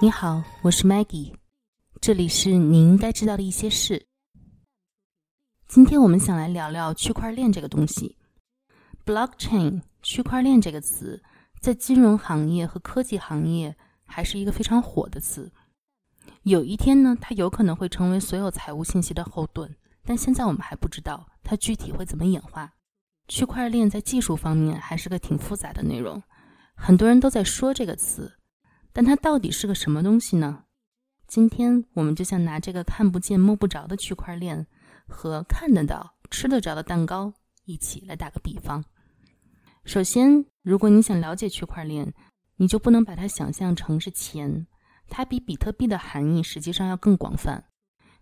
[0.00, 1.34] 你好，我是 Maggie，
[2.00, 4.06] 这里是你应该知道的一些事。
[5.66, 8.16] 今天我们想来聊聊区块链这个东西。
[9.04, 11.20] Blockchain 区块链这个词，
[11.60, 15.50] 在金融行业和科技行业还是一个非常火的词。
[16.44, 19.68] 有一天呢，它有可能会成为所有财务信息的后盾，
[20.04, 22.72] 但现在我们还不知道它具体会怎么演化。
[23.26, 26.22] 区块链在技术方面还是个挺复杂的内容，
[26.76, 28.37] 很多人都在说这个词。
[28.92, 30.64] 但它到底是个什么东西呢？
[31.26, 34.66] 今天我们就像拿这个看不见摸不着的区块链
[35.06, 38.84] 和看得到吃得着的蛋糕一起来打个比方。
[39.84, 42.14] 首先，如果你想了解区块链，
[42.56, 44.66] 你就不能把它想象成是钱，
[45.08, 47.66] 它比比特币的含义实际上要更广泛。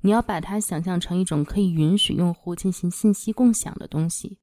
[0.00, 4.38] 你要把它想象成一种可以允许用户进行信息共享的东西。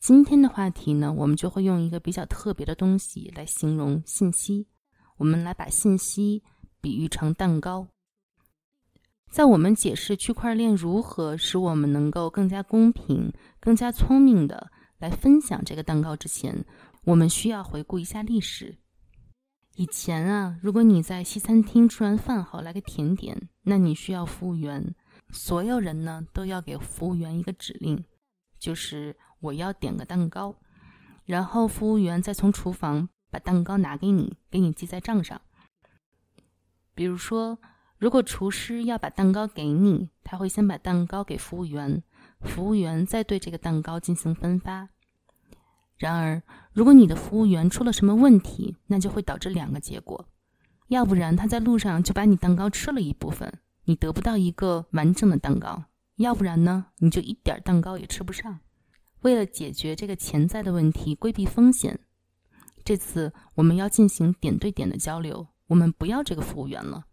[0.00, 4.68] 今天的话题呢，我们就会用一个比较特别的东西来形容信息。
[5.16, 6.42] 我们来把信息
[6.80, 7.88] 比喻成蛋糕。
[9.30, 16.64] 在我们解释区块链如何使我们能够更加公平、更加聪明的来分享这个蛋糕之前，
[17.04, 18.78] 我们需要回顾一下历史。
[19.74, 24.94] 以前啊，如果你在西餐厅吃完饭后来个甜点，那你需要服务员，
[25.30, 28.02] 所有人呢都要给服务员一个指令，
[28.58, 30.56] 就是我要点个蛋糕，
[31.26, 33.08] 然后服务员再从厨房。
[33.36, 35.38] 把蛋糕拿给你，给你记在账上。
[36.94, 37.58] 比如说，
[37.98, 42.02] 如果厨师要把蛋糕给你，他会先把蛋糕给服务员，
[42.40, 44.88] 服务员再对这个蛋糕进行分发。
[45.98, 46.42] 然而，
[46.72, 50.26] 如果你的服务员出了什么问题，那就会导致两个结果：
[50.88, 53.52] 要不然他在路上就把你蛋糕吃了一部分，
[53.84, 55.84] 你得不到一个完整的蛋糕；
[56.16, 58.60] 要不然呢，你就一点蛋糕也吃不上。
[59.20, 62.00] 为了解决这个潜在的问题，规避风险。
[62.86, 67.04] 这次我们要进行点对点的交流，我们不要这个服务员了，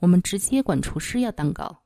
[0.00, 1.84] 我们直接管厨师要蛋糕。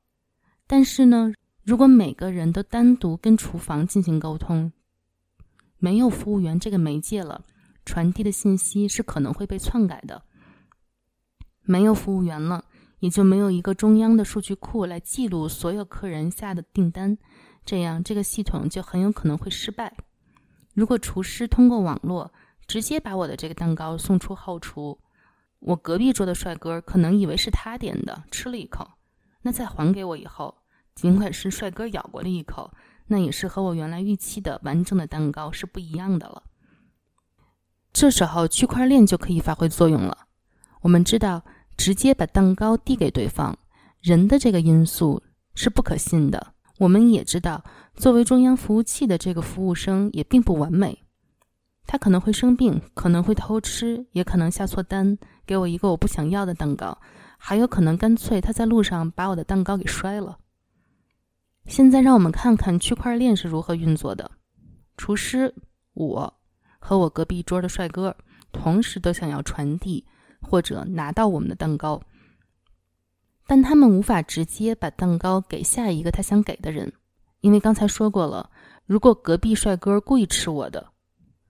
[0.66, 1.32] 但是呢，
[1.62, 4.72] 如果每个人都单独跟厨房进行沟通，
[5.78, 7.44] 没有服务员这个媒介了，
[7.84, 10.24] 传递的信息是可能会被篡改的。
[11.62, 12.64] 没有服务员了，
[12.98, 17.16] 也就没有一个中央的数据库来记录所有客人下的订单，
[17.64, 19.96] 这样这个系统就很有可能会失败。
[20.74, 22.32] 如果厨师通过网络，
[22.70, 24.96] 直接把我的这个蛋糕送出后厨，
[25.58, 28.88] 我隔壁桌的帅哥可能以为是他点的，吃了一口，
[29.42, 30.54] 那再还给我以后，
[30.94, 32.72] 尽管是帅哥咬过了一口，
[33.08, 36.44] 那也是和我原来预期的完整的蛋糕是不一样的了。
[37.92, 40.28] 这时候区块链就可以发挥作用了。
[40.82, 41.42] 我们知道，
[41.76, 43.58] 直接把蛋糕递给对方，
[44.00, 45.20] 人的这个因素
[45.56, 46.54] 是不可信的。
[46.78, 47.64] 我们也知道，
[47.96, 51.02] 作为中央服务器的这个服务生也并不完美。
[51.90, 56.96] 他可能会生病，可能会偷吃，也可能下错单，给我一个我不想要的蛋糕，
[57.36, 60.38] 还有可能干脆他在路上把我的蛋糕给摔了。
[61.66, 64.30] 现在让我们看看区块链是如何运作的。
[64.96, 65.52] 厨师，
[65.94, 66.32] 我
[66.78, 68.16] 和我隔壁桌的帅哥，
[68.52, 70.06] 同时都想要传递
[70.40, 72.00] 或者拿到我们的蛋糕，
[73.48, 76.92] 但他们无法直接把蛋糕给下一个他想给的人，
[77.40, 78.48] 因为刚才说过了，
[78.86, 80.86] 如果隔壁帅哥故意吃我的。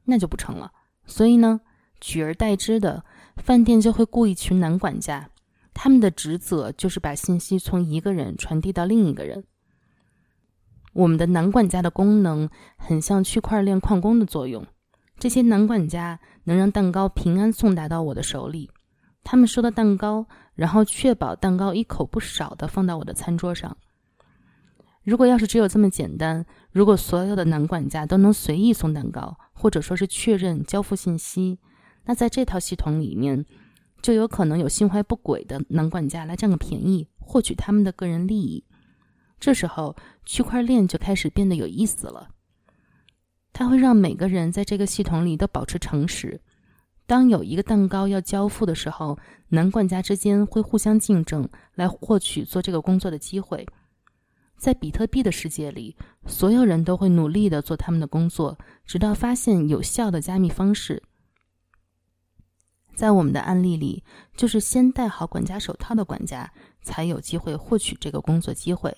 [0.04, 0.72] 那就不成了。
[1.06, 1.60] 所以呢，
[2.00, 3.04] 取而代之的，
[3.36, 5.30] 饭店就会雇一群男管家，
[5.74, 9.44] 他们的职责就是把信息从一个人传递到另一个人。
[10.92, 14.66] 我们的男管家的功能很像区块链矿工的作用，
[15.18, 18.70] 这些男管家能让蛋糕平安送达到我的手里。
[19.22, 23.76] 他们收到蛋糕，然后确保蛋糕一口不少的放到我的餐桌上。
[25.04, 31.58] 如果要是只有这么简单，如果所有的男管家都能随意送蛋糕，或者说是确认交付信息，
[32.06, 33.44] 那在这套系统里面，
[34.00, 38.64] 就有可能有心怀不轨的男管家来占个便宜，获取他们的个人利益。
[39.38, 39.94] 这时候，
[40.24, 42.30] 区块链就开始变得有意思了。
[43.52, 46.40] 它会让每个人在这个系统里都保持诚实。
[47.06, 49.18] 当有一个蛋糕要交付的时候，
[49.48, 53.66] 男管家之间会互相竞争，来获取做这个工作的机会。
[54.60, 55.96] 在比特币的世界里，
[56.26, 61.02] 所有人都会努力的做他们的工作，直到发现有效的加密方式。
[62.94, 64.04] 在我们的案例里，
[64.36, 66.52] 就是先戴好管家手套的管家
[66.82, 68.94] 才有机会获取这个工作机会。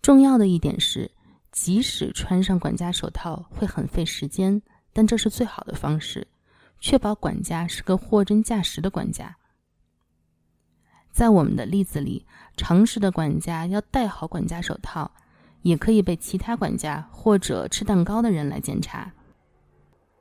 [0.00, 1.10] 重要的一点是，
[1.50, 4.62] 即使穿上管家手套会很费时间，
[4.92, 6.24] 但这是最好的方式，
[6.78, 9.36] 确保管家是个货真价实的管家。
[11.10, 12.24] 在我们的例子里，
[12.56, 15.10] 诚实的管家要戴好管家手套，
[15.62, 19.12] 也可以被其他管家或者吃蛋糕的人来检查。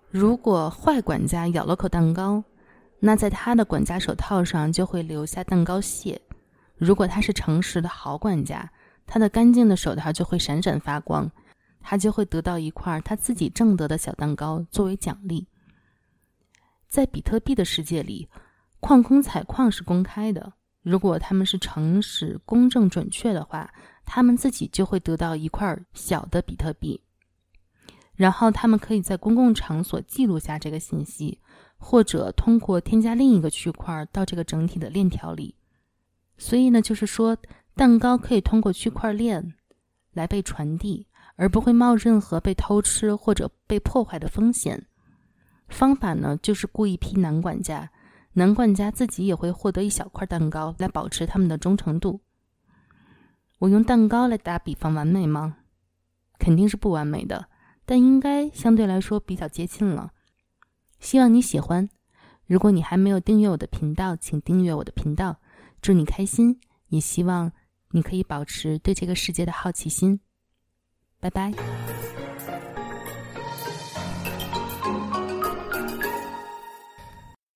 [0.10, 2.44] 如果坏管家咬了口蛋糕，
[3.00, 6.20] 那在他的管家手套上就会留下蛋糕屑。
[6.76, 8.72] 如果他是诚实的好管家，
[9.06, 11.32] 他的干净的手套就会闪闪发光，
[11.80, 15.48] 他就会得到一块他自己挣得的小蛋糕作为奖励。
[16.88, 18.28] 在比特币的世界里，
[18.80, 20.54] 矿工采矿是公开的。
[20.90, 23.72] 如果他们是诚实、公正、准确的话，
[24.06, 27.00] 他们自己就会得到一块小的比特币，
[28.16, 31.40] 然后他们可以在公共场所记录下这个信息，
[31.78, 35.54] 或者通过添加另一个区块到这个整体的链条里。
[36.40, 37.38] 所以呢，就是说，
[37.76, 39.54] 蛋糕可以通过区块链
[40.14, 44.88] 来被传递，而不会冒任何被偷吃或者被破坏的风险。
[45.68, 47.92] 方法呢，就是雇一批男管家，
[48.34, 52.22] 男管家自己也会获得一小块蛋糕来保持他们的忠诚度。
[53.60, 55.58] 我用蛋糕来打比方，完美吗？
[56.38, 57.50] 肯定是不完美的，
[57.86, 60.14] 但应该相对来说比较接近了。
[61.00, 61.90] 希望你喜欢。
[62.46, 65.40] 如果你还没有订阅我的频道，请订阅我的频道。
[65.82, 67.52] 祝你开心，也希望
[67.92, 70.20] 你可以保持对这个世界的好奇心。
[71.20, 71.54] 拜拜。